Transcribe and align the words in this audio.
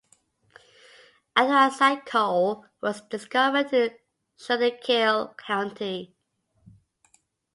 Anthracite 1.35 2.07
coal 2.07 2.65
was 2.81 3.01
discovered 3.01 3.71
in 3.71 3.91
Schuylkill 4.35 5.35
County. 5.35 6.15